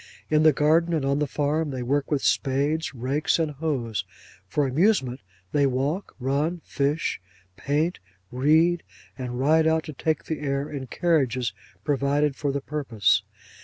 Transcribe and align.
In 0.31 0.41
the 0.41 0.51
garden, 0.51 0.95
and 0.95 1.05
on 1.05 1.19
the 1.19 1.27
farm, 1.27 1.69
they 1.69 1.83
work 1.83 2.09
with 2.09 2.23
spades, 2.23 2.95
rakes, 2.95 3.37
and 3.37 3.51
hoes. 3.51 4.03
For 4.47 4.65
amusement, 4.65 5.19
they 5.51 5.67
walk, 5.67 6.15
run, 6.19 6.59
fish, 6.65 7.21
paint, 7.55 7.99
read, 8.31 8.81
and 9.15 9.39
ride 9.39 9.67
out 9.67 9.83
to 9.83 9.93
take 9.93 10.23
the 10.25 10.39
air 10.39 10.67
in 10.71 10.87
carriages 10.87 11.53
provided 11.83 12.35
for 12.35 12.51
the 12.51 12.61
purpose. 12.61 13.21